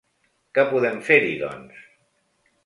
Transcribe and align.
¿Què 0.57 0.63
podem 0.71 0.97
fer-hi, 1.09 1.35
doncs? 1.43 1.85